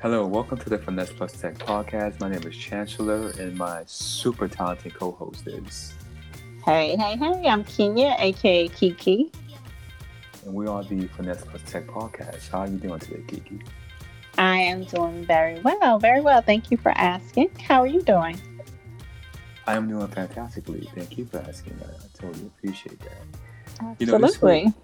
[0.00, 2.20] Hello, welcome to the Finesse Plus Tek podcast.
[2.20, 5.92] My name is Chancellor, and my super talented co-host is.
[6.64, 7.48] Hey, hey, hey!
[7.48, 9.32] I'm Kenya, aka Kiki,
[10.44, 12.48] and we are the Finesse Plus Tek podcast.
[12.48, 13.60] How are you doing today, Kiki?
[14.38, 16.42] I am doing very well, very well.
[16.42, 17.50] Thank you for asking.
[17.66, 18.40] How are you doing?
[19.66, 20.88] I am doing fantastically.
[20.94, 21.76] Thank you for asking.
[21.82, 23.80] I, I totally appreciate that.
[23.80, 24.60] Absolutely.
[24.60, 24.74] You know,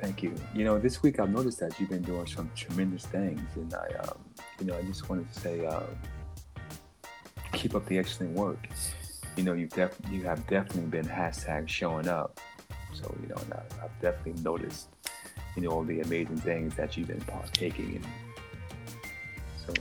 [0.00, 0.32] Thank you.
[0.54, 3.98] You know, this week I've noticed that you've been doing some tremendous things, and I,
[4.02, 4.18] um,
[4.60, 5.82] you know, I just wanted to say, uh,
[7.52, 8.68] keep up the excellent work.
[9.36, 12.40] You know, you've def- you have definitely been hashtag showing up.
[12.92, 14.88] So you know, I, I've definitely noticed,
[15.56, 18.06] you know, all the amazing things that you've been partaking in.
[19.66, 19.74] So.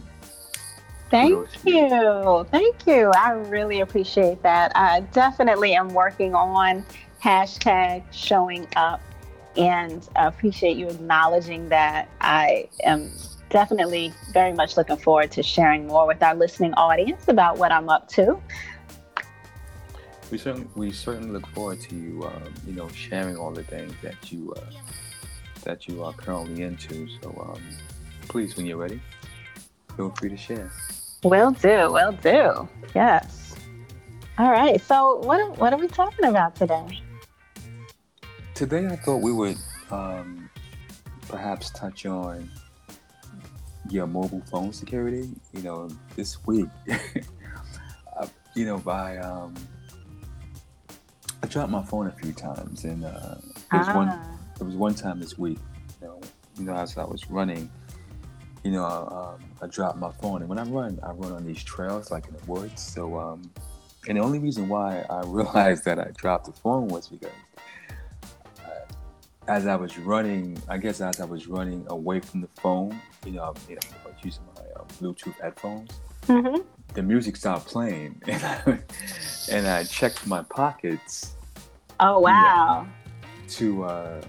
[1.09, 2.45] Thank you.
[2.51, 3.11] Thank you.
[3.15, 4.73] I really appreciate that.
[4.75, 6.83] I definitely am working on
[7.23, 9.01] hashtag showing up
[9.57, 12.09] and I appreciate you acknowledging that.
[12.21, 13.11] I am
[13.49, 17.89] definitely very much looking forward to sharing more with our listening audience about what I'm
[17.89, 18.39] up to.
[20.29, 23.93] We certainly, we certainly look forward to you, um, you know, sharing all the things
[24.03, 24.61] that you uh,
[25.63, 27.07] that you are currently into.
[27.21, 27.61] So, um,
[28.27, 29.01] please, when you're ready,
[29.95, 30.71] feel free to share.
[31.23, 31.91] Will do.
[31.91, 32.67] Will do.
[32.93, 33.55] Yes.
[34.37, 34.81] All right.
[34.81, 37.01] So, what what are we talking about today?
[38.57, 39.55] Today, I thought we would
[39.91, 40.49] um,
[41.27, 42.49] perhaps touch on
[43.87, 45.29] your mobile phone security.
[45.53, 49.53] You know, this week, I, you know, by um,
[51.43, 53.35] I dropped my phone a few times, and uh,
[53.69, 53.95] there was ah.
[53.95, 54.07] one
[54.57, 55.59] there was one time this week.
[56.01, 56.21] You know,
[56.57, 57.69] you know, as I was running,
[58.63, 61.63] you know, um, I dropped my phone, and when I run, I run on these
[61.63, 62.81] trails like in the woods.
[62.81, 63.51] So, um,
[64.07, 67.29] and the only reason why I realized that I dropped the phone was because
[69.47, 73.31] as I was running, I guess as I was running away from the phone, you
[73.31, 75.91] know, I, you know using my uh, Bluetooth headphones.
[76.27, 76.61] Mm-hmm.
[76.93, 78.79] The music stopped playing, and I,
[79.51, 81.35] and I checked my pockets.
[81.99, 82.81] Oh wow!
[82.81, 84.21] You know, to uh,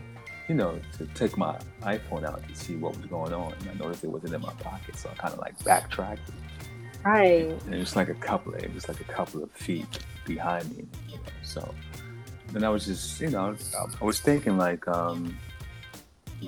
[0.48, 3.74] you know, to take my iPhone out to see what was going on, and I
[3.74, 6.30] noticed it wasn't in my pocket, so I kind of like backtracked.
[7.04, 7.50] Right.
[7.64, 8.54] And it was like a couple.
[8.54, 10.86] Of, it was like a couple of feet behind me.
[11.08, 11.74] You know, so
[12.54, 13.56] and I was just, you know,
[14.00, 15.38] I was thinking like, um,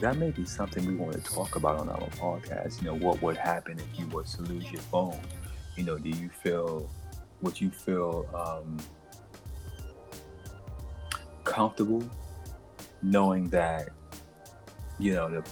[0.01, 2.81] that may be something we want to talk about on our podcast.
[2.81, 5.19] You know, what would happen if you were to lose your phone?
[5.77, 6.89] You know, do you feel,
[7.43, 8.79] would you feel um,
[11.45, 12.09] comfortable
[13.03, 13.89] knowing that,
[14.99, 15.45] you know, the,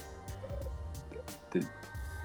[1.51, 1.67] the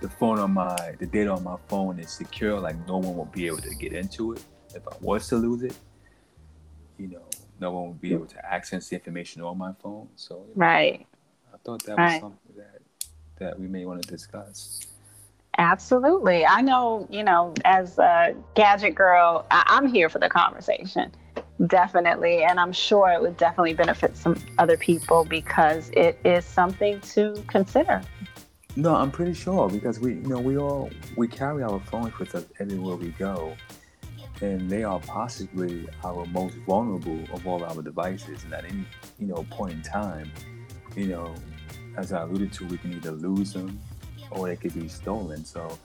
[0.01, 3.25] the phone on my the data on my phone is secure, like no one will
[3.25, 5.75] be able to get into it if I was to lose it.
[6.99, 7.27] You know,
[7.61, 10.09] no one would be able to access the information on my phone.
[10.17, 11.07] So right,
[11.53, 12.21] I thought that was right.
[12.21, 12.81] something that
[13.39, 14.81] that we may want to discuss.
[15.59, 17.07] Absolutely, I know.
[17.11, 21.13] You know, as a gadget girl, I- I'm here for the conversation.
[21.67, 27.01] Definitely, and I'm sure it would definitely benefit some other people because it is something
[27.01, 28.03] to consider.
[28.77, 32.35] No, I'm pretty sure because we, you know, we all we carry our phones with
[32.35, 33.57] us everywhere we go
[34.41, 38.45] and they are possibly our most vulnerable of all our devices.
[38.45, 38.85] And at any
[39.19, 40.31] you know point in time,
[40.97, 41.35] you know,
[41.97, 43.81] as I alluded to, we can either lose them
[44.31, 45.45] or they could be stolen.
[45.45, 45.79] So,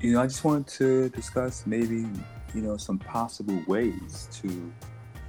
[0.00, 2.06] you know, I just wanted to discuss maybe
[2.54, 4.72] you know some possible ways to,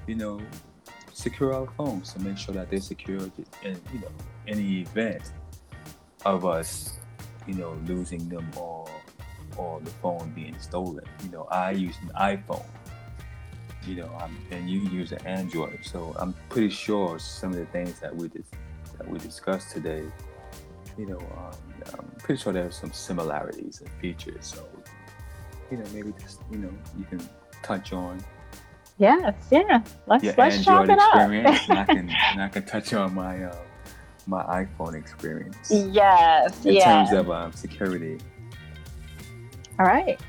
[0.08, 0.40] you know,
[1.14, 3.20] secure our phones to make sure that they're secure
[3.64, 4.12] in you know
[4.48, 5.32] any event
[6.26, 7.00] of us,
[7.48, 8.88] you know, losing them or
[9.58, 11.04] or the phone being stolen.
[11.24, 12.66] You know, I use an iPhone,
[13.86, 15.80] you know, I'm, and you use an Android.
[15.84, 18.52] So I'm pretty sure some of the things that we dis-
[18.98, 20.04] that we discussed today,
[20.98, 21.54] you know, um,
[22.00, 24.46] I'm pretty sure there are some similarities and features.
[24.46, 24.68] So,
[25.72, 27.28] you know, maybe just you know you can
[27.64, 28.24] touch on.
[28.98, 29.84] Yes, yeah.
[30.08, 33.46] Let's your let's Android it experience, and I can and I can touch on my
[33.46, 33.56] uh,
[34.26, 35.70] my iPhone experience.
[35.70, 36.70] Yes, yeah.
[36.70, 37.10] in yes.
[37.10, 38.18] terms of um, security.
[39.80, 40.20] All right.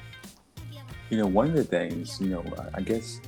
[1.11, 3.21] You know, one of the things, you know, I guess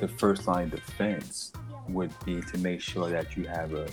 [0.00, 1.52] the first line defense
[1.88, 3.86] would be to make sure that you have a,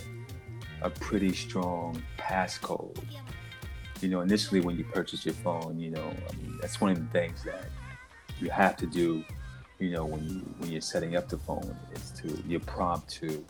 [0.80, 2.98] a pretty strong passcode.
[4.00, 6.98] You know, initially when you purchase your phone, you know, I mean, that's one of
[6.98, 7.66] the things that
[8.40, 9.22] you have to do,
[9.78, 13.44] you know, when you when you're setting up the phone is to you're prompt to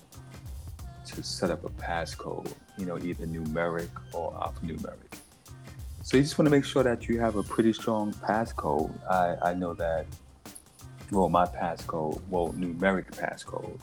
[1.07, 5.19] to set up a passcode, you know, either numeric or alphanumeric.
[6.11, 8.91] So you just want to make sure that you have a pretty strong passcode.
[9.09, 10.07] I, I know that,
[11.13, 13.79] well, my passcode, well, numeric passcode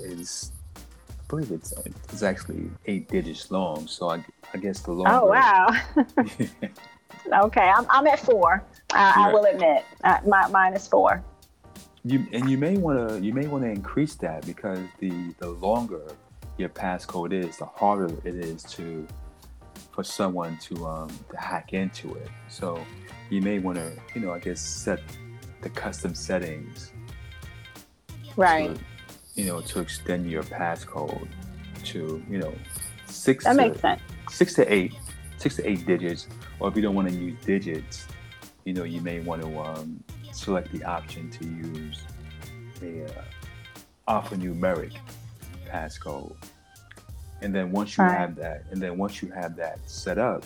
[0.00, 1.72] is I believe it's
[2.12, 3.86] it's actually eight digits long.
[3.86, 4.22] So I,
[4.52, 5.12] I guess the longer.
[5.14, 5.68] Oh wow.
[7.46, 8.62] okay, I'm I'm at four.
[8.92, 9.12] I, yeah.
[9.16, 11.24] I will admit, uh, my mine is four.
[12.04, 15.48] You and you may want to you may want to increase that because the the
[15.48, 16.02] longer
[16.58, 19.08] your passcode is, the harder it is to
[20.00, 22.28] for someone to um to hack into it.
[22.48, 22.82] So
[23.28, 25.00] you may want to you know I guess set
[25.60, 26.92] the custom settings.
[28.34, 28.74] Right.
[28.74, 28.80] To,
[29.34, 31.28] you know to extend your passcode
[31.84, 32.54] to you know
[33.04, 33.44] six.
[33.44, 34.00] That to, makes sense.
[34.30, 34.94] Six to eight,
[35.36, 36.28] six to eight digits,
[36.60, 38.06] or if you don't want to use digits,
[38.64, 40.02] you know you may want to um,
[40.32, 42.04] select the option to use
[42.82, 43.24] a uh,
[44.08, 44.96] alphanumeric
[45.68, 46.36] passcode.
[47.42, 48.18] And then once you right.
[48.18, 50.44] have that, and then once you have that set up,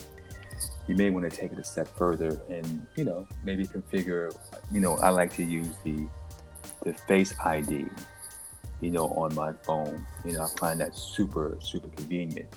[0.87, 4.35] you may want to take it a step further and you know maybe configure.
[4.71, 6.07] You know, I like to use the
[6.83, 7.85] the Face ID.
[8.81, 10.05] You know, on my phone.
[10.25, 12.47] You know, I find that super super convenient.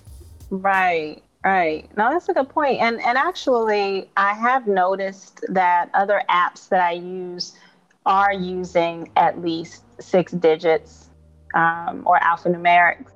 [0.51, 1.23] Right.
[1.45, 1.89] Right.
[1.97, 2.81] No, that's a good point.
[2.81, 7.55] And and actually, I have noticed that other apps that I use
[8.05, 11.11] are using at least six digits
[11.55, 13.07] um, or alphanumeric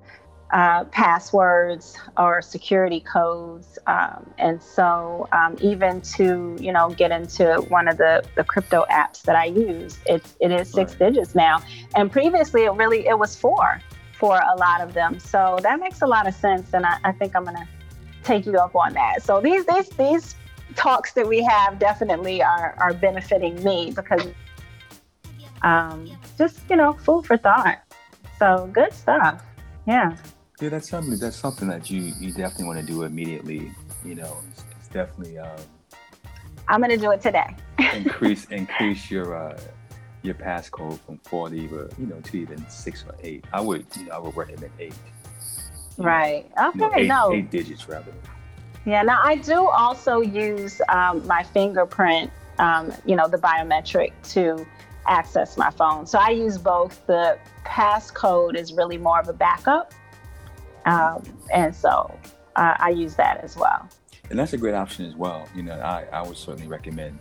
[0.52, 3.78] uh, passwords or security codes.
[3.86, 8.84] Um, and so um, even to, you know, get into one of the, the crypto
[8.90, 11.10] apps that I use, it, it is six right.
[11.10, 11.62] digits now.
[11.96, 13.80] And previously it really, it was four
[14.12, 15.18] for a lot of them.
[15.18, 16.74] So that makes a lot of sense.
[16.74, 17.68] And I, I think I'm going to
[18.22, 19.22] take you up on that.
[19.22, 20.34] So these, these, these
[20.76, 24.28] talks that we have definitely are, are benefiting me because
[25.62, 27.78] um, just, you know, food for thought.
[28.38, 29.42] So good stuff.
[29.86, 30.16] Yeah.
[30.60, 31.18] Yeah, that's something.
[31.18, 33.72] That's something that you you definitely want to do immediately.
[34.04, 35.38] You know, it's, it's definitely.
[35.38, 35.56] Um,
[36.68, 37.56] I'm gonna do it today.
[37.94, 39.58] increase increase your uh,
[40.22, 43.44] your passcode from four to even you know to even six or eight.
[43.52, 44.94] I would you know I would recommend eight.
[45.98, 46.50] Right.
[46.58, 46.78] Okay.
[46.78, 47.32] You know, eight, no.
[47.32, 48.12] Eight digits rather.
[48.84, 49.02] Yeah.
[49.02, 52.30] Now I do also use um, my fingerprint.
[52.58, 54.64] Um, you know the biometric to
[55.08, 56.06] access my phone.
[56.06, 57.04] So I use both.
[57.06, 59.92] The passcode is really more of a backup
[60.84, 62.14] um, and so
[62.56, 63.88] uh, I use that as well.
[64.30, 65.48] And that's a great option as well.
[65.54, 67.18] You know, I, I would certainly recommend,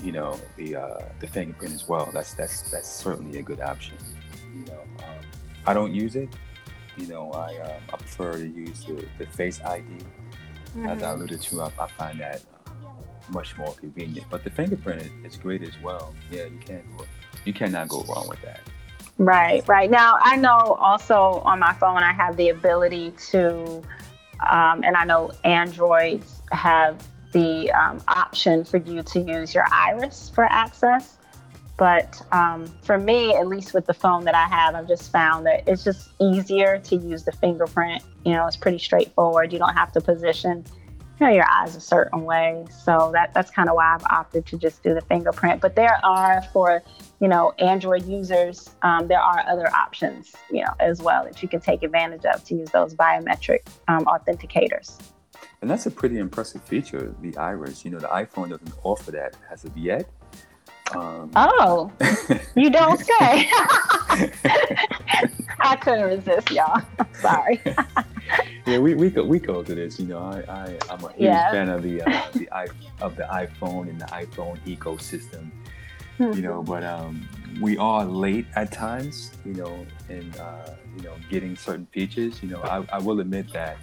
[0.00, 2.10] you know, the uh, the fingerprint as well.
[2.12, 3.96] That's that's that's certainly a good option.
[4.54, 5.24] You know, um,
[5.66, 6.28] I don't use it.
[6.96, 9.84] You know, I um, I prefer to use the, the Face ID.
[9.84, 10.86] Mm-hmm.
[10.86, 12.42] As I alluded to, I, I find that
[13.28, 14.26] much more convenient.
[14.30, 16.14] But the fingerprint is, is great as well.
[16.30, 17.06] Yeah, you can't go,
[17.44, 18.60] you cannot go wrong with that.
[19.18, 19.90] Right, right.
[19.90, 23.82] Now, I know also on my phone, I have the ability to,
[24.48, 30.30] um, and I know Androids have the um, option for you to use your iris
[30.34, 31.16] for access.
[31.76, 35.46] But um, for me, at least with the phone that I have, I've just found
[35.46, 38.02] that it's just easier to use the fingerprint.
[38.24, 39.52] You know, it's pretty straightforward.
[39.52, 40.64] You don't have to position
[41.24, 42.64] know your eyes a certain way.
[42.84, 45.60] So that that's kind of why i've opted to just do the fingerprint.
[45.60, 46.82] But there are for
[47.20, 51.48] you know android users um, there are other options you know as well that you
[51.48, 54.98] can take advantage of to use those biometric um, authenticators.
[55.62, 57.84] And that's a pretty impressive feature the iris.
[57.84, 60.08] You know the iphone doesn't offer that as of yet
[60.92, 61.90] um, oh,
[62.54, 63.50] you don't say.
[65.60, 66.82] I couldn't resist, y'all.
[67.20, 67.60] Sorry.
[68.66, 69.98] yeah, we we go we go to this.
[69.98, 71.50] You know, I, I I'm a huge yeah.
[71.50, 72.66] fan of the uh, the i
[73.00, 75.50] of the iPhone and the iPhone ecosystem.
[76.18, 76.32] Mm-hmm.
[76.32, 77.26] You know, but um,
[77.60, 79.32] we are late at times.
[79.44, 82.42] You know, in uh, you know getting certain features.
[82.42, 83.78] You know, I, I will admit that.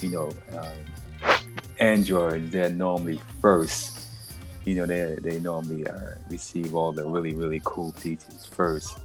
[0.00, 1.42] You know, um,
[1.78, 3.97] Android they're normally first
[4.68, 8.98] you know, they they normally uh, receive all the really really cool features first.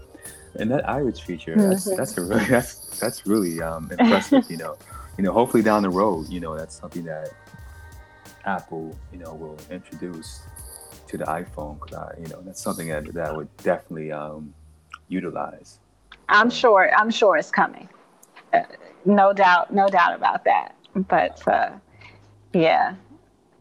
[0.55, 1.95] And that iris feature, that's mm-hmm.
[1.95, 4.43] that's a really that's that's really um, impressive.
[4.51, 4.77] you know,
[5.17, 7.29] you know, hopefully down the road, you know, that's something that
[8.43, 10.41] Apple, you know, will introduce
[11.07, 11.79] to the iPhone.
[11.79, 14.53] Cause I, you know, that's something that that I would definitely um,
[15.07, 15.79] utilize.
[16.27, 16.91] I'm sure.
[16.97, 17.87] I'm sure it's coming.
[18.51, 18.63] Uh,
[19.05, 19.73] no doubt.
[19.73, 20.75] No doubt about that.
[21.07, 21.71] But uh,
[22.51, 22.95] yeah.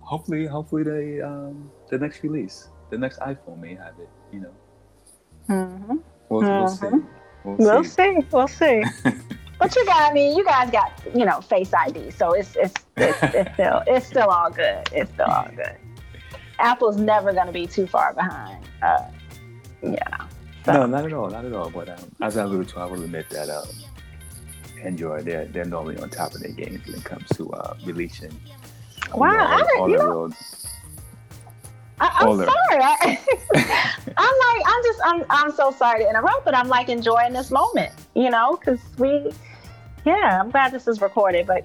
[0.01, 4.09] Hopefully, hopefully they um, the next release, the next iPhone may have it.
[4.33, 4.55] You know.
[5.51, 5.97] Mm-hmm.
[6.31, 6.65] We'll, mm-hmm.
[6.65, 7.07] we'll see.
[7.45, 7.91] We'll, we'll see.
[7.91, 8.27] see.
[8.33, 8.83] We'll see.
[9.59, 12.75] but you got, I mean, you guys got, you know, Face ID, so it's it's
[12.97, 14.89] it's, it's still it's still all good.
[14.91, 15.77] It's still all good.
[16.59, 18.65] Apple's never going to be too far behind.
[18.83, 19.11] Uh,
[19.83, 20.27] yeah.
[20.65, 20.73] So.
[20.73, 21.69] No, not at all, not at all.
[21.69, 23.67] But um, as I alluded to, I will admit that um,
[24.83, 28.33] Android, they're, they're normally on top of their game when it comes to uh, releasing.
[29.13, 30.31] Wow, know, all, all you know,
[32.03, 32.83] I, am sorry.
[32.83, 33.19] I,
[34.17, 37.51] I'm like, I'm just, I'm, I'm so sorry to interrupt, but I'm like enjoying this
[37.51, 39.33] moment, you know, because we,
[40.05, 41.65] yeah, I'm glad this is recorded, but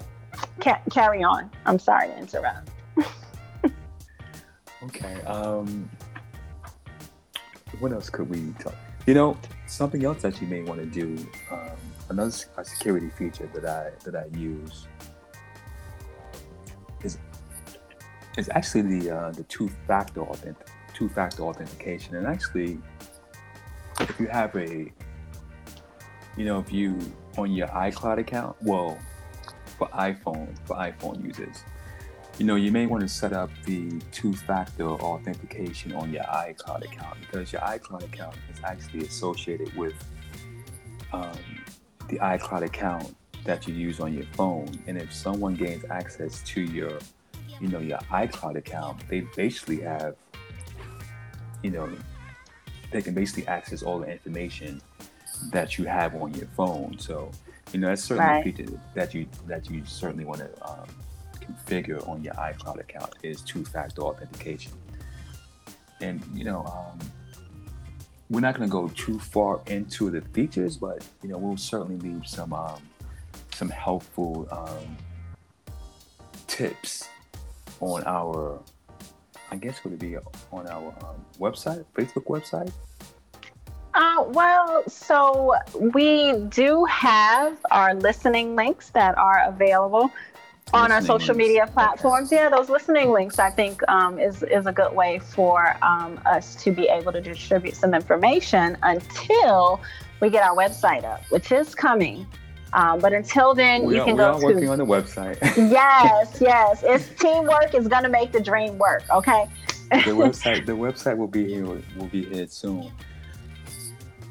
[0.60, 1.50] ca- carry on.
[1.66, 2.70] I'm sorry to interrupt.
[4.84, 5.20] okay.
[5.22, 5.90] Um,
[7.80, 8.74] what else could we talk?
[9.06, 11.16] You know, something else that you may want to do.
[11.50, 11.76] Um,
[12.10, 12.30] another
[12.62, 14.86] security feature that I that I use
[18.38, 22.16] is actually the uh, the two factor authentic two factor authentication.
[22.16, 22.78] And actually,
[24.00, 24.90] if you have a
[26.36, 26.98] you know, if you
[27.36, 28.96] on your iCloud account, well,
[29.76, 31.64] for iPhone for iPhone users,
[32.38, 37.18] you know, you may want to set up the two-factor authentication on your iCloud account
[37.20, 39.94] because your iCloud account is actually associated with
[41.12, 41.32] um,
[42.08, 44.68] the iCloud account that you use on your phone.
[44.86, 46.98] And if someone gains access to your,
[47.60, 50.16] you know, your iCloud account, they basically have,
[51.62, 51.90] you know,
[52.90, 54.80] they can basically access all the information
[55.52, 56.96] that you have on your phone.
[56.98, 57.30] So,
[57.72, 58.40] you know, that's certainly right.
[58.40, 60.86] a feature that you that you certainly want to um,
[61.40, 64.72] configure on your iCloud account is two-factor authentication.
[66.00, 66.98] And you know, um,
[68.30, 71.96] we're not going to go too far into the features, but you know, we'll certainly
[71.96, 72.80] leave some um,
[73.52, 74.96] some helpful um,
[76.46, 77.08] tips
[77.80, 78.60] on our,
[79.50, 82.72] I guess, would it be on our um, website, Facebook website?
[83.94, 90.10] Uh, well, so we do have our listening links that are available
[90.72, 91.48] on our social links.
[91.48, 92.30] media platforms.
[92.30, 96.54] Yeah, those listening links I think um, is is a good way for um, us
[96.62, 99.80] to be able to distribute some information until
[100.20, 102.26] we get our website up, which is coming.
[102.72, 104.46] Um, but until then, we you are, can we go are to.
[104.46, 105.38] working on the website.
[105.56, 106.82] yes, yes.
[106.84, 109.02] It's teamwork is going to make the dream work.
[109.10, 109.46] Okay.
[109.90, 111.64] the website, the website will be here.
[111.64, 112.90] Will be here soon.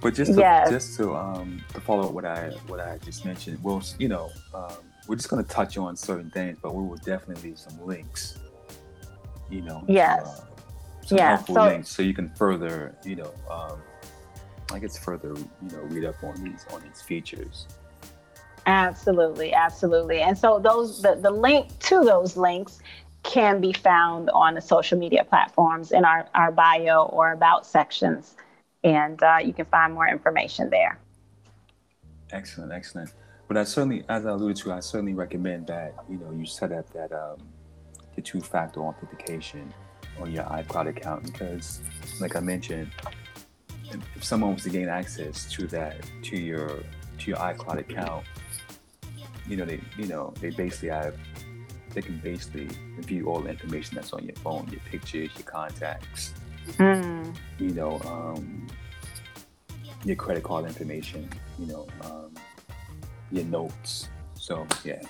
[0.01, 0.70] But just to, yes.
[0.70, 4.29] just to um to follow up what I what I just mentioned, well, you know,
[4.53, 4.74] um,
[5.08, 8.38] we're just going to touch on certain things, but we will definitely leave some links.
[9.50, 9.84] You know.
[9.88, 10.22] Yes.
[10.24, 10.46] Uh,
[11.08, 11.36] some yeah.
[11.36, 13.79] helpful So, links so you can further, you know, um,
[14.74, 17.65] I guess further, you know, read up on these on these features.
[18.67, 20.21] Absolutely, absolutely.
[20.21, 22.79] And so those the, the link to those links
[23.24, 28.36] can be found on the social media platforms in our, our bio or about sections.
[28.83, 31.00] And uh, you can find more information there.
[32.31, 33.12] Excellent, excellent.
[33.47, 36.71] But I certainly, as I alluded to, I certainly recommend that you know you set
[36.71, 37.38] up that um,
[38.15, 39.74] the two-factor authentication
[40.19, 41.79] on your iCloud account because,
[42.19, 42.91] like I mentioned,
[44.15, 46.83] if someone was to gain access to that to your
[47.19, 48.25] to your iCloud account,
[49.48, 51.16] you know they you know they basically have
[51.94, 52.68] they can basically
[53.00, 56.34] view all the information that's on your phone, your pictures, your contacts,
[56.74, 57.34] Mm.
[57.60, 58.68] you know, um,
[60.04, 61.27] your credit card information,
[61.58, 62.32] you know, um,
[63.32, 64.10] your notes.
[64.36, 65.01] So yeah,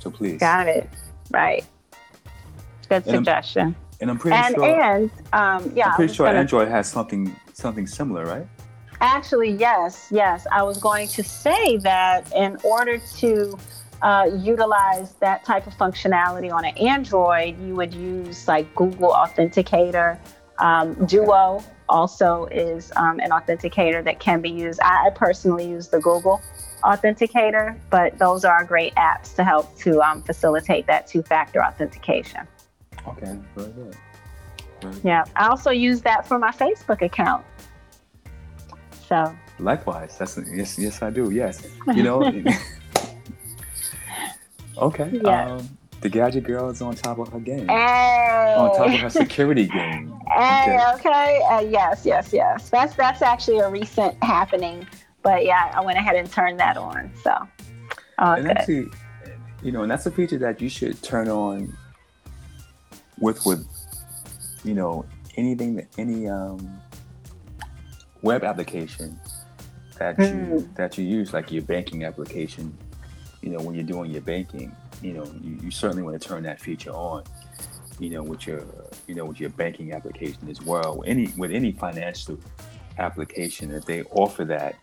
[0.00, 0.38] so please.
[0.40, 0.88] Got it.
[1.30, 1.64] Right.
[2.88, 3.76] Good And I'm- suggestion.
[4.00, 4.82] And I'm pretty And sure.
[4.82, 8.46] and um, yeah, I'm pretty sure gonna- Android has something something similar, right?
[9.00, 10.46] Actually, yes, yes.
[10.52, 13.58] I was going to say that in order to
[14.02, 20.18] uh, utilize that type of functionality on an Android, you would use like Google Authenticator.
[20.58, 24.80] Um, Duo also is um, an authenticator that can be used.
[24.82, 26.40] I, I personally use the Google
[26.84, 32.46] Authenticator, but those are great apps to help to um, facilitate that two factor authentication.
[33.06, 33.96] Okay, very good.
[34.82, 35.04] Very good.
[35.04, 37.44] Yeah, I also use that for my Facebook account.
[39.10, 41.30] So, Likewise, that's yes, yes, I do.
[41.30, 42.22] Yes, you know.
[44.78, 45.10] okay.
[45.12, 45.54] Yeah.
[45.56, 45.68] Um,
[46.00, 48.54] the gadget girl is on top of her game, hey.
[48.56, 50.14] on top of her security game.
[50.34, 50.92] Hey, Okay.
[50.94, 51.42] okay.
[51.50, 52.70] Uh, yes, yes, yes.
[52.70, 54.86] That's that's actually a recent happening.
[55.22, 57.10] But yeah, I went ahead and turned that on.
[57.22, 57.36] So,
[58.18, 58.56] all and good.
[58.56, 58.86] actually,
[59.62, 61.76] you know, and that's a feature that you should turn on
[63.18, 63.66] with with,
[64.64, 65.04] you know,
[65.36, 66.80] anything that any um,
[68.22, 69.18] web application
[69.98, 70.74] that you Mm.
[70.76, 72.76] that you use, like your banking application.
[73.42, 76.42] You know, when you're doing your banking, you know, you, you certainly want to turn
[76.42, 77.24] that feature on.
[77.98, 78.64] You know, with your
[79.06, 81.02] you know with your banking application as well.
[81.06, 82.38] Any with any financial
[82.98, 84.76] application, if they offer that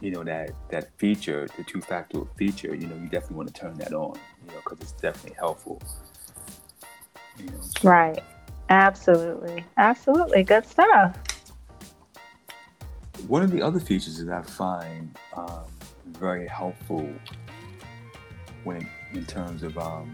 [0.00, 3.76] you know that that feature, the two-factor feature, you know, you definitely want to turn
[3.78, 5.80] that on, you know, because it's definitely helpful.
[7.38, 8.22] You know, so- Right.
[8.68, 9.64] Absolutely.
[9.76, 10.42] Absolutely.
[10.44, 11.16] Good stuff.
[13.28, 15.64] One of the other features that I find um,
[16.18, 17.08] very helpful
[18.64, 20.12] when in terms of um,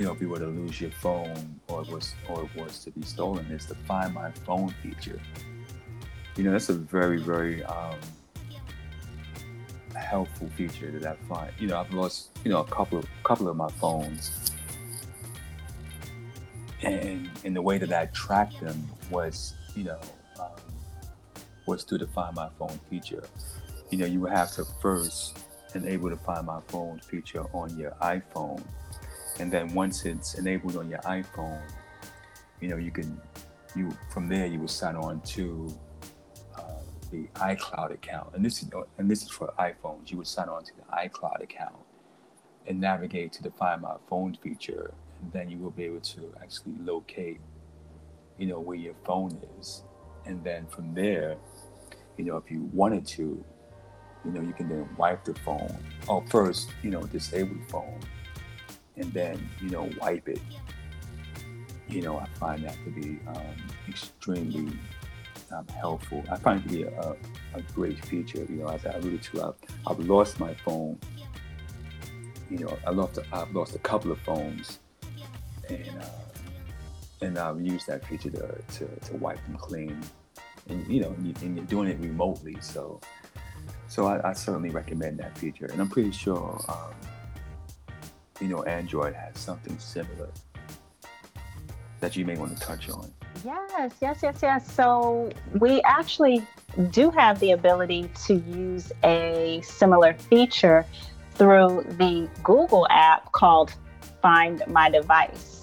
[0.00, 2.90] you know, if you were to lose your phone or it was or was to
[2.90, 5.20] be stolen, is the Find My Phone feature.
[6.36, 7.98] You know, that's a very very um,
[9.94, 11.52] helpful feature that I find.
[11.58, 14.50] You know, I've lost you know a couple of couple of my phones,
[16.80, 20.00] and and the way that I tracked them was you know
[20.40, 20.69] um,
[21.70, 23.22] was through the Find My Phone feature.
[23.90, 25.38] You know, you would have to first
[25.74, 28.60] enable the Find My Phone feature on your iPhone,
[29.38, 31.62] and then once it's enabled on your iPhone,
[32.60, 33.20] you know you can
[33.76, 35.72] you from there you would sign on to
[36.56, 40.10] uh, the iCloud account, and this is and this is for iPhones.
[40.10, 41.76] You would sign on to the iCloud account
[42.66, 46.34] and navigate to the Find My Phone feature, and then you will be able to
[46.42, 47.40] actually locate,
[48.38, 49.84] you know, where your phone is,
[50.26, 51.36] and then from there,
[52.20, 53.42] you know, if you wanted to,
[54.26, 55.74] you know, you can then wipe the phone.
[56.06, 58.00] Oh, first, you know, disable the phone,
[58.98, 60.42] and then you know, wipe it.
[61.88, 63.56] You know, I find that to be um,
[63.88, 64.70] extremely
[65.50, 66.22] um, helpful.
[66.30, 67.16] I find it to be a,
[67.54, 68.44] a, great feature.
[68.50, 69.54] You know, as I alluded to, I've,
[69.86, 70.98] I've lost my phone.
[72.50, 74.80] You know, I lost I've lost a couple of phones,
[75.70, 80.02] and uh, and I've used that feature to, to, to wipe them clean.
[80.70, 83.00] And you know, and you're doing it remotely, so
[83.88, 85.66] so I, I, certainly recommend that feature.
[85.66, 86.94] And I'm pretty sure, um,
[88.40, 90.30] you know, Android has something similar
[91.98, 93.12] that you may want to touch on.
[93.44, 94.72] Yes, yes, yes, yes.
[94.72, 96.46] So we actually
[96.90, 100.86] do have the ability to use a similar feature
[101.32, 103.74] through the Google app called
[104.22, 105.59] Find My Device.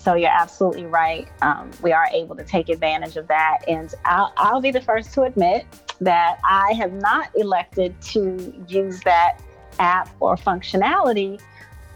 [0.00, 1.28] So you're absolutely right.
[1.42, 3.58] Um, we are able to take advantage of that.
[3.68, 5.66] And I'll, I'll be the first to admit
[6.00, 9.40] that I have not elected to use that
[9.78, 11.38] app or functionality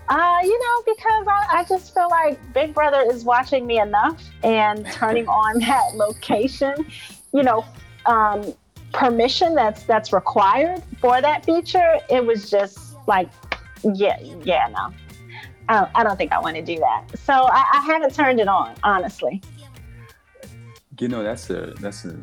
[0.09, 4.23] uh, you know, because I, I, just feel like Big Brother is watching me enough
[4.43, 6.75] and turning on that location,
[7.33, 7.65] you know,
[8.05, 8.53] um,
[8.93, 11.97] permission that's that's required for that feature.
[12.11, 13.31] It was just like,
[13.95, 14.93] yeah, yeah, no.
[15.69, 17.05] I, I don't think I want to do that.
[17.19, 19.43] So I, I, haven't turned it on, honestly.
[21.01, 22.17] You know, that's a that's a,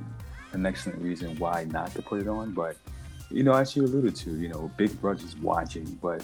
[0.54, 2.54] an excellent reason why not to put it on.
[2.54, 2.78] But
[3.30, 6.24] you know, as you alluded to, you know, Big Brother's watching, but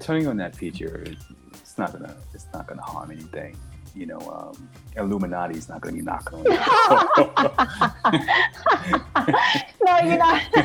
[0.00, 1.04] turning on that feature,
[1.52, 3.56] it's not gonna it's not gonna harm anything.
[3.94, 6.54] You know, um, Illuminati is not gonna be knocking on your
[9.84, 10.42] no, you're not.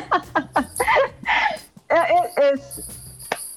[1.90, 3.03] it, it's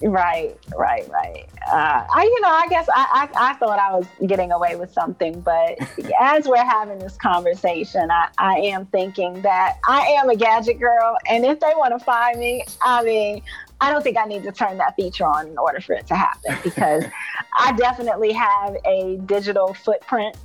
[0.00, 1.48] Right, right, right.
[1.66, 4.92] Uh, I, you know, I guess I, I, I, thought I was getting away with
[4.92, 5.76] something, but
[6.20, 11.18] as we're having this conversation, I, I am thinking that I am a gadget girl,
[11.28, 13.42] and if they want to find me, I mean,
[13.80, 16.14] I don't think I need to turn that feature on in order for it to
[16.14, 17.04] happen because
[17.58, 20.36] I definitely have a digital footprint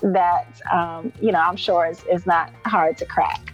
[0.00, 3.52] that, um, you know, I'm sure is, is not hard to crack.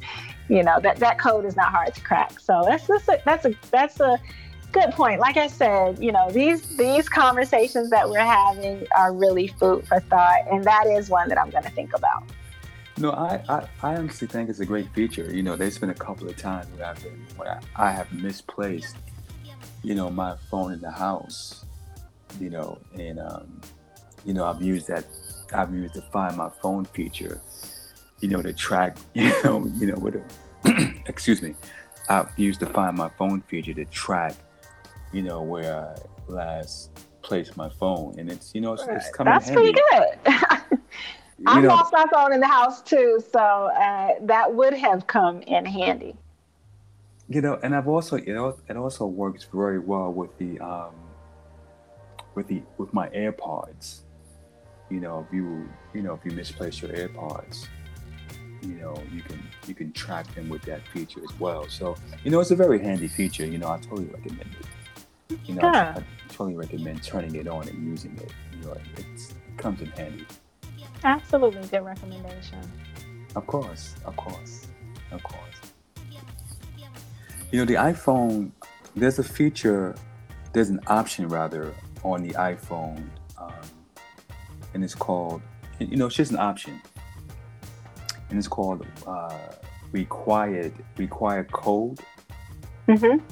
[0.48, 2.38] you know, that, that code is not hard to crack.
[2.38, 4.18] So that's, that's a, that's a, that's a,
[4.74, 5.20] good point.
[5.20, 10.00] Like I said, you know, these these conversations that we're having are really food for
[10.00, 12.24] thought, and that is one that I'm going to think about.
[12.98, 15.32] No, I, I, I honestly think it's a great feature.
[15.32, 18.96] You know, there's been a couple of times where I've been where I have misplaced,
[19.82, 21.64] you know, my phone in the house.
[22.40, 23.60] You know, and um,
[24.24, 25.04] you know, I've used that
[25.54, 27.40] I've used the find my phone feature,
[28.20, 31.54] you know, to track, you know, you know, with a excuse me.
[32.06, 34.34] I've used the find my phone feature to track
[35.14, 36.90] you know, where I last
[37.22, 39.32] placed my phone, and it's you know it's, it's coming.
[39.32, 39.72] That's handy.
[39.72, 40.80] pretty good.
[41.46, 45.40] I know, lost my phone in the house too, so uh, that would have come
[45.42, 46.16] in handy.
[47.28, 50.94] You know, and I've also you know it also works very well with the um,
[52.34, 54.00] with the with my AirPods.
[54.90, 57.68] You know, if you you know if you misplace your AirPods,
[58.62, 61.68] you know you can you can track them with that feature as well.
[61.68, 63.46] So you know it's a very handy feature.
[63.46, 64.66] You know, I totally recommend it
[65.46, 65.94] you know, yeah.
[65.96, 68.32] I, totally recommend turning it on and using it.
[68.52, 70.26] You know, it comes in handy.
[71.04, 72.58] Absolutely, good recommendation.
[73.36, 74.66] Of course, of course,
[75.12, 75.56] of course.
[77.52, 78.50] You know, the iPhone,
[78.96, 79.94] there's a feature,
[80.52, 83.06] there's an option rather on the iPhone,
[83.38, 83.52] um,
[84.72, 85.40] and it's called,
[85.78, 86.80] you know, it's just an option,
[88.28, 89.38] and it's called uh,
[89.92, 92.00] required required code.
[92.88, 93.24] Mm-hmm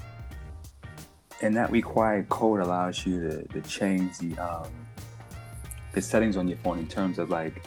[1.43, 4.69] and that required code allows you to, to change the um,
[5.93, 7.65] the settings on your phone in terms of like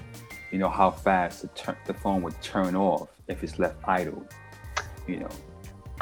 [0.51, 4.25] you know how fast the, ter- the phone would turn off if it's left idle
[5.07, 5.29] you know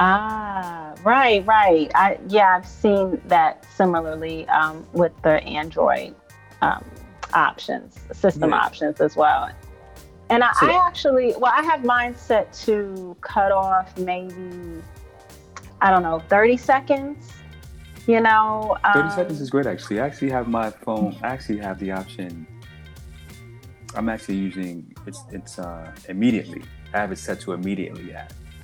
[0.00, 1.90] Ah, right, right.
[1.94, 6.14] I yeah, I've seen that similarly um, with the Android
[6.62, 6.84] um,
[7.32, 8.56] options, system yeah.
[8.56, 9.50] options as well.
[10.30, 14.82] And I, so, I, actually, well, I have mine set to cut off maybe,
[15.80, 17.30] I don't know, 30 seconds.
[18.06, 20.00] You know, 30 um, seconds is great actually.
[20.00, 22.46] I actually have my phone, I actually have the option.
[23.94, 26.62] I'm actually using it's it's uh, immediately.
[26.92, 28.14] I have it set to immediately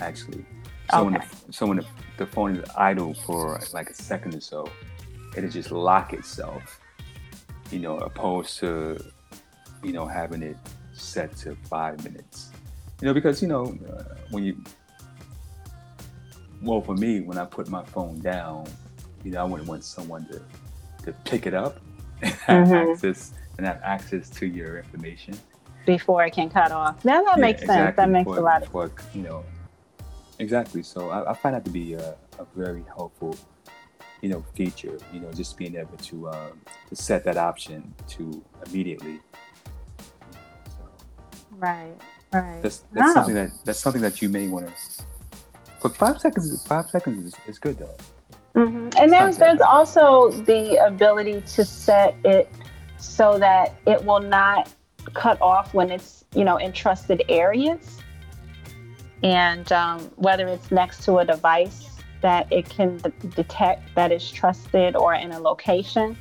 [0.00, 0.44] actually.
[0.90, 1.04] So okay.
[1.04, 1.86] when the, so when the,
[2.18, 4.68] the phone is idle for like a second or so,
[5.36, 6.80] it'll just lock itself.
[7.70, 9.02] You know, opposed to
[9.82, 10.56] you know having it
[10.92, 12.50] set to five minutes.
[13.00, 14.62] You know, because you know uh, when you
[16.60, 18.66] well for me when I put my phone down,
[19.24, 20.42] you know I wouldn't want someone to
[21.04, 21.80] to pick it up
[22.22, 22.92] and have mm-hmm.
[22.92, 25.38] access and have access to your information
[25.86, 27.04] before it can cut off.
[27.04, 27.96] Now that yeah, makes sense.
[27.96, 29.44] That makes before, a lot of before, you know
[30.40, 30.82] Exactly.
[30.82, 33.36] So I, I find that to be a, a, very helpful,
[34.22, 34.98] you know, feature.
[35.12, 39.20] You know, just being able to um, to set that option to immediately.
[40.66, 40.82] So
[41.52, 41.94] right.
[42.32, 42.62] Right.
[42.62, 45.04] That's that's something that that's something that you may want to.
[45.82, 47.96] But five seconds, five seconds is, is good though.
[48.54, 48.90] Mm-hmm.
[48.98, 52.50] And there's there's also the ability to set it
[52.98, 54.72] so that it will not
[55.14, 58.00] cut off when it's you know in trusted areas
[59.22, 61.90] and um, whether it's next to a device
[62.22, 66.16] that it can d- detect that is trusted or in a location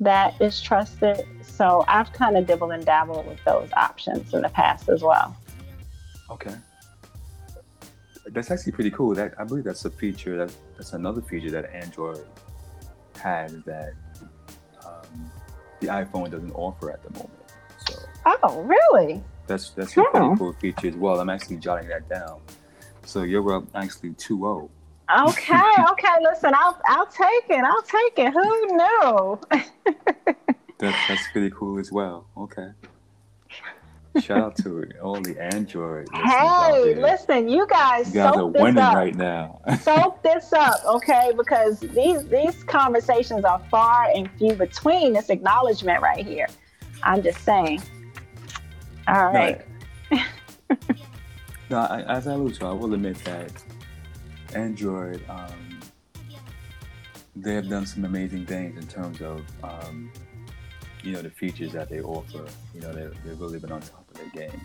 [0.00, 1.26] that is trusted.
[1.42, 5.36] So I've kind of dibbled and dabbled with those options in the past as well.
[6.30, 6.54] Okay.
[8.32, 9.14] That's actually pretty cool.
[9.14, 12.26] That I believe that's a feature that that's another feature that Android
[13.20, 13.92] has that
[14.84, 15.30] um,
[15.80, 17.52] the iPhone doesn't offer at the moment.
[17.86, 17.94] So.
[18.42, 19.22] Oh, really?
[19.46, 21.20] That's that's a pretty cool feature as well.
[21.20, 22.40] I'm actually jotting that down.
[23.04, 24.68] So you're up actually 2-0.
[25.08, 25.54] Okay,
[25.92, 26.16] okay.
[26.22, 27.62] Listen, I'll I'll take it.
[27.64, 28.32] I'll take it.
[28.32, 29.40] Who knew?
[30.78, 32.26] that's that's pretty cool as well.
[32.36, 32.70] Okay.
[34.20, 36.08] Shout out to all the Android.
[36.12, 38.94] Hey, listen, you guys, you guys are winning up.
[38.94, 39.60] right now.
[39.82, 41.32] soak this up, okay?
[41.36, 45.12] Because these these conversations are far and few between.
[45.12, 46.46] This acknowledgement right here.
[47.02, 47.82] I'm just saying.
[49.08, 49.62] All right.
[51.68, 53.50] No, I, as I to, I will admit that
[54.54, 55.80] Android, um,
[57.34, 60.12] they have done some amazing things in terms of, um,
[61.02, 62.46] you know, the features that they offer.
[62.72, 64.60] You know, they, they've really been on top their game.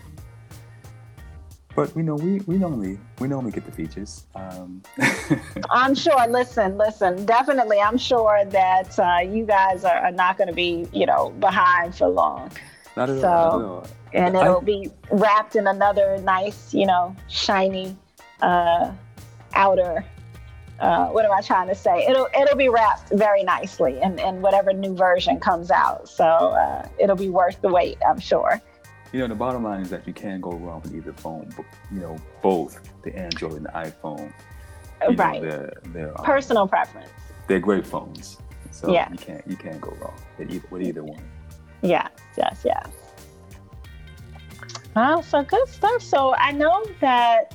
[1.74, 4.24] But we know we, we normally we normally get the features.
[4.34, 4.82] Um.
[5.70, 6.26] I'm sure.
[6.28, 7.24] Listen, listen.
[7.24, 11.30] Definitely, I'm sure that uh, you guys are, are not going to be you know
[11.40, 12.52] behind for long.
[12.94, 13.50] Not at so, all.
[13.52, 17.96] Not at all and it'll be wrapped in another nice, you know, shiny
[18.40, 18.92] uh,
[19.54, 20.04] outer.
[20.80, 22.06] Uh, what am I trying to say?
[22.06, 26.08] It'll it'll be wrapped very nicely in, in whatever new version comes out.
[26.08, 28.60] So uh, it'll be worth the wait, I'm sure.
[29.12, 31.54] You know, the bottom line is that you can't go wrong with either phone.
[31.90, 34.32] You know, both the Android and the iPhone.
[35.16, 35.42] right.
[35.42, 37.10] Know, they're, they're, um, Personal preference.
[37.46, 38.38] They're great phones.
[38.70, 39.10] So yeah.
[39.10, 41.22] you can't you can't go wrong with either, with either one.
[41.82, 42.88] Yes, yes, yes.
[44.96, 46.02] Wow, so good stuff.
[46.02, 47.54] So I know that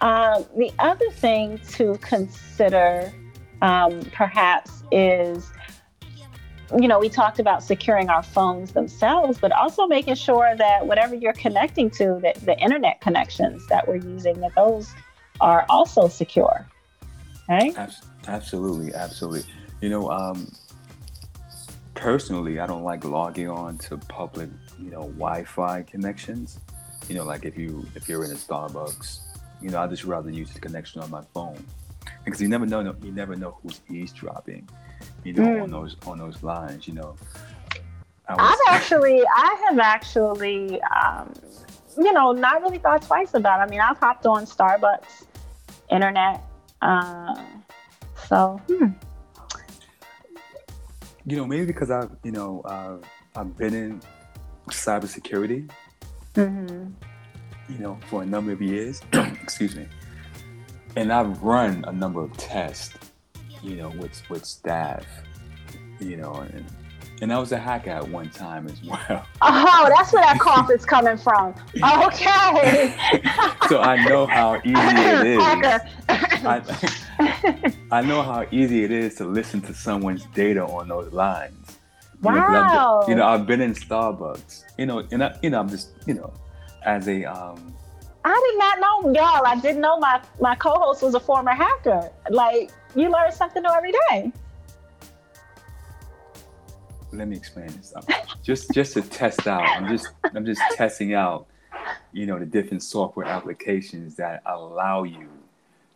[0.00, 3.12] um, the other thing to consider
[3.62, 5.50] um, perhaps is,
[6.72, 11.14] you know, we talked about securing our phones themselves, but also making sure that whatever
[11.14, 14.92] you're connecting to, that the internet connections that we're using, that those
[15.40, 16.66] are also secure.
[17.48, 17.76] Right?
[18.26, 19.44] Absolutely, absolutely.
[19.80, 20.50] You know, um,
[21.94, 24.48] personally, I don't like logging on to public,
[24.80, 26.58] you know, Wi-Fi connections.
[27.08, 29.20] You know, like if you if you're in a Starbucks,
[29.62, 31.64] you know, I just rather use the connection on my phone
[32.24, 34.68] because you never know you never know who's eavesdropping,
[35.26, 35.62] you know, mm.
[35.62, 36.86] on those on those lines.
[36.86, 37.16] You know,
[38.28, 41.32] I have actually I have actually um,
[41.96, 43.60] you know not really thought twice about.
[43.60, 43.64] it.
[43.64, 45.26] I mean, I've hopped on Starbucks
[45.90, 46.42] internet.
[46.82, 47.34] Uh,
[48.28, 48.88] so, hmm
[51.26, 52.98] you know, maybe because I've, you know, uh,
[53.34, 54.00] I've been in
[54.70, 55.68] cybersecurity,
[56.34, 56.92] mm-hmm.
[57.72, 59.02] you know, for a number of years.
[59.12, 59.88] excuse me.
[60.94, 62.94] And I've run a number of tests,
[63.62, 65.04] you know, with with staff,
[66.00, 66.64] you know, and
[67.22, 69.26] and I was a hacker at one time as well.
[69.42, 71.54] Oh, that's where that cough is coming from.
[72.06, 72.94] Okay.
[73.68, 75.40] so I know how easy it is.
[76.08, 81.78] I, I, know how easy it is to listen to someone's data on those lines.
[82.22, 82.34] Wow.
[82.34, 84.64] You know, you know I've been in Starbucks.
[84.78, 86.32] You know, and I, you know, I'm just, you know,
[86.84, 87.74] as a um,
[88.24, 89.46] I did not know, y'all.
[89.46, 92.10] I didn't know my my co-host was a former hacker.
[92.30, 94.32] Like you learn something new every day.
[97.12, 97.94] Let me explain this.
[98.42, 99.62] just just to test out.
[99.62, 101.46] I'm just I'm just testing out,
[102.12, 105.28] you know, the different software applications that allow you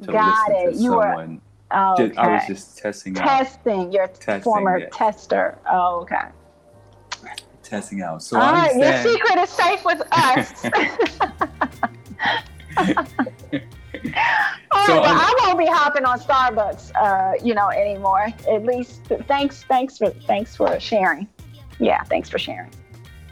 [0.02, 0.72] to Got listen it.
[0.76, 1.40] to You were- someone.
[1.72, 2.08] Okay.
[2.08, 3.92] Just- I was just testing out, testing.
[3.92, 4.86] You're Testing, former yeah.
[4.92, 5.58] tester.
[5.70, 6.28] Oh, okay.
[7.62, 8.22] testing out.
[8.22, 8.74] So All right.
[8.74, 10.64] Your secret is safe with us.
[14.72, 18.28] All So right, well, I'm- I won't be hopping on Starbucks, uh, you know, anymore.
[18.50, 21.28] At least, thanks, thanks for, thanks for sharing.
[21.78, 22.70] Yeah, thanks for sharing.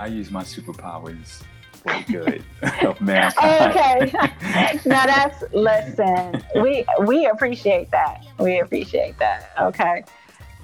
[0.00, 2.44] I use my superpowers for good
[2.82, 3.70] of mankind.
[3.76, 4.78] Okay.
[4.88, 6.42] now that's listen.
[6.62, 8.24] We we appreciate that.
[8.38, 9.50] We appreciate that.
[9.60, 10.04] Okay.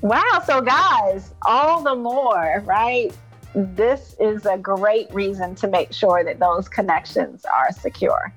[0.02, 0.42] Wow.
[0.46, 3.12] So guys, all the more, right?
[3.54, 8.32] This is a great reason to make sure that those connections are secure.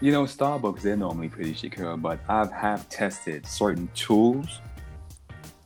[0.00, 4.60] You know, Starbucks, they're normally pretty secure, but I've have tested certain tools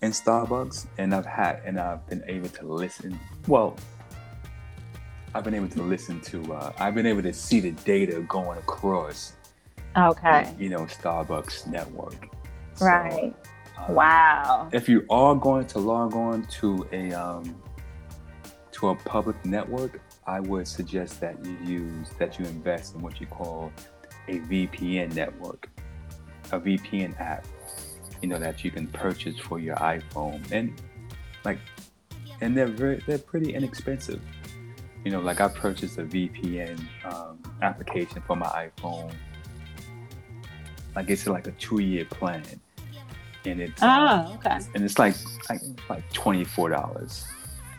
[0.00, 3.18] in Starbucks and I've had and I've been able to listen.
[3.46, 3.76] Well,
[5.34, 8.58] I've been able to listen to uh, I've been able to see the data going
[8.58, 9.34] across
[9.96, 10.50] Okay.
[10.58, 12.28] you know Starbucks network.
[12.74, 13.34] So, Right.
[13.78, 14.68] uh, Wow.
[14.72, 17.54] If you are going to log on to a um,
[18.72, 23.20] to a public network, I would suggest that you use that you invest in what
[23.20, 23.70] you call
[24.28, 25.68] a VPN network,
[26.52, 27.46] a VPN app.
[28.20, 30.72] You know that you can purchase for your iPhone, and
[31.44, 31.58] like,
[32.40, 34.20] and they're very they're pretty inexpensive.
[35.04, 38.46] You know, like I purchased a VPN um, application for my
[38.78, 39.12] iPhone.
[40.94, 42.44] Like it's like a two year plan,
[43.44, 44.58] and it's uh, Oh, okay.
[44.74, 45.16] and it's like
[45.48, 47.24] like, like twenty four dollars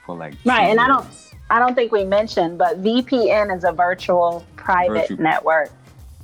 [0.06, 1.08] for like Right, two and I don't-
[1.50, 5.70] I don't think we mentioned, but VPN is a virtual private Virtual- network.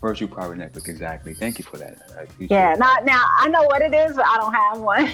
[0.02, 1.34] Virtual private network exactly.
[1.34, 1.98] Thank you for that.
[2.40, 5.12] Yeah, now, now I know what it is, but I don't have one.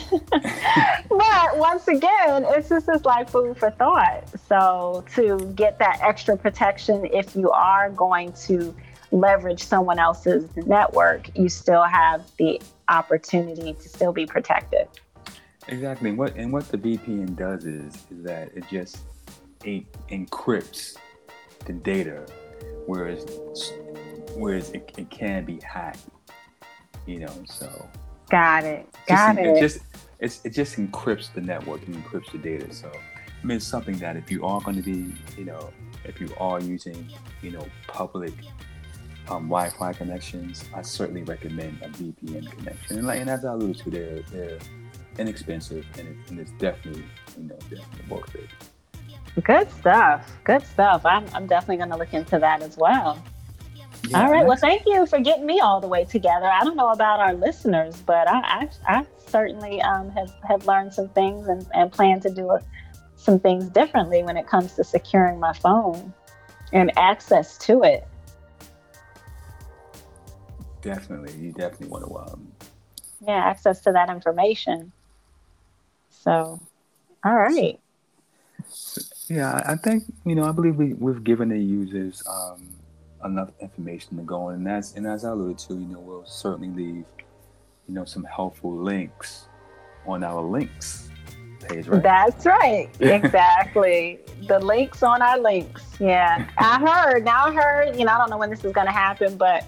[1.09, 4.29] but once again, it's just it's like food for thought.
[4.47, 8.75] So to get that extra protection, if you are going to
[9.11, 14.87] leverage someone else's network, you still have the opportunity to still be protected.
[15.67, 16.09] exactly.
[16.09, 18.99] And what and what the VPN does is is that it just
[19.63, 20.97] it encrypts
[21.65, 22.25] the data,
[22.85, 23.25] whereas
[24.35, 26.05] whereas it, it can be hacked.
[27.05, 27.87] You know, so
[28.29, 28.87] Got it.
[28.93, 29.59] just, Got it it.
[29.59, 29.79] just
[30.19, 32.73] it's, it just encrypts the network and encrypts the data.
[32.73, 35.71] So I mean, it's something that if you are going to be, you know,
[36.03, 37.07] if you are using,
[37.43, 38.33] you know, public
[39.27, 42.97] um, Wi-Fi connections, I certainly recommend a VPN connection.
[42.97, 44.59] And, like, and as I alluded to, they're, they're
[45.19, 47.05] inexpensive and, it, and it's definitely,
[47.37, 48.49] you know, definitely worth it.
[49.43, 50.31] Good stuff.
[50.43, 51.05] Good stuff.
[51.05, 53.21] I'm, I'm definitely going to look into that as well.
[54.03, 54.45] Yeah, all right.
[54.45, 56.45] Well, thank you for getting me all the way together.
[56.45, 60.93] I don't know about our listeners, but I, I, I certainly um, have, have learned
[60.93, 62.61] some things and, and plan to do a,
[63.15, 66.13] some things differently when it comes to securing my phone
[66.71, 68.07] and access to it.
[70.85, 72.15] definitely, you definitely want to.
[72.15, 72.51] Um,
[73.27, 74.91] Yeah, access to that information.
[76.09, 76.59] So,
[77.23, 77.79] all right.
[79.27, 82.74] yeah, I I think you know, I believe we, we've given the users um,
[83.25, 86.25] enough information to go on, and that's and as I alluded to, you know, we'll
[86.25, 87.05] certainly leave,
[87.87, 89.47] you know, some helpful links
[90.05, 91.09] on our links
[91.67, 92.03] page, right?
[92.03, 92.89] That's right.
[92.99, 94.19] Exactly.
[94.47, 95.83] the links on our links.
[95.99, 96.47] Yeah.
[96.57, 98.93] I heard, now I heard, you know, I don't know when this is going to
[98.93, 99.65] happen, but,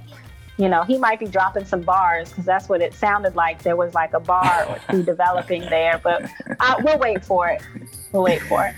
[0.58, 3.64] you know, he might be dropping some bars because that's what it sounded like.
[3.64, 6.24] There was like a bar or two developing there, but
[6.60, 7.62] uh, we'll wait for it.
[8.12, 8.76] We'll wait for it.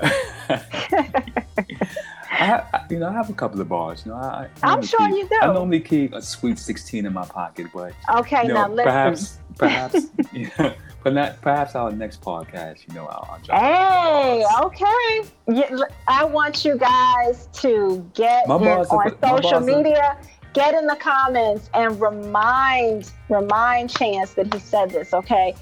[2.52, 4.02] I, I- you know, I have a couple of bars.
[4.04, 5.38] You know, I, I I'm normally sure keep- you do.
[5.42, 8.84] I normally keep a sweet sixteen in my pocket, but Okay, you now know, listen.
[8.84, 9.96] perhaps, perhaps,
[10.32, 12.86] yeah, but not perhaps our next podcast.
[12.88, 15.28] You know, I'll, I'll Hey, okay.
[15.48, 19.60] You- I want you guys to get My in bars are- on social bars are-
[19.82, 20.16] media,
[20.52, 25.12] get in the comments, and remind remind Chance that he said this.
[25.14, 25.54] Okay.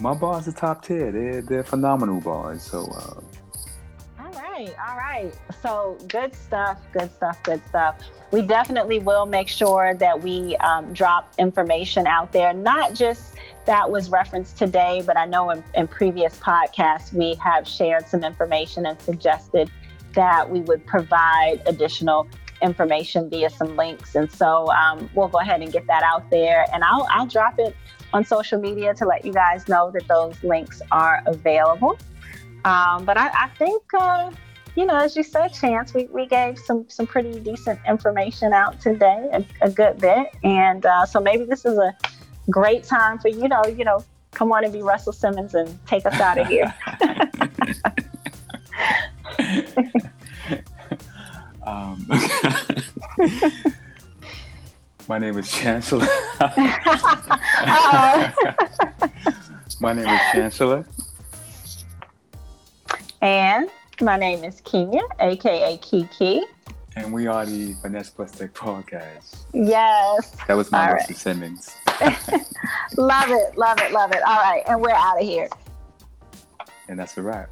[0.00, 1.12] My bars are top tier.
[1.12, 2.62] They're they're phenomenal bars.
[2.62, 3.20] So uh,
[4.54, 5.32] right, all right.
[5.62, 7.96] So good stuff, good stuff, good stuff.
[8.30, 13.34] We definitely will make sure that we um, drop information out there, not just
[13.66, 18.24] that was referenced today, but I know in, in previous podcasts we have shared some
[18.24, 19.70] information and suggested
[20.14, 22.28] that we would provide additional
[22.62, 24.14] information via some links.
[24.14, 27.58] And so um, we'll go ahead and get that out there, and I'll I'll drop
[27.58, 27.74] it
[28.12, 31.98] on social media to let you guys know that those links are available.
[32.64, 34.30] Um, but I, I think uh,
[34.76, 38.80] you know, as you said, Chance, we, we gave some some pretty decent information out
[38.80, 41.94] today, a, a good bit, and uh, so maybe this is a
[42.50, 46.04] great time for you know, you know, come on and be Russell Simmons and take
[46.06, 46.74] us out of here.
[51.66, 52.06] um,
[55.08, 56.06] my name is Chancellor.
[59.80, 60.86] my name is Chancellor.
[63.24, 63.70] And
[64.02, 66.42] my name is Kenya, aka Kiki.
[66.94, 69.46] And we are the Finesse Plus Tek Podcast.
[69.54, 70.36] Yes.
[70.46, 71.16] That was my Russell right.
[71.16, 71.74] Simmons.
[72.98, 74.20] love it, love it, love it.
[74.26, 75.48] All right, and we're out of here.
[76.88, 77.48] And that's a wrap.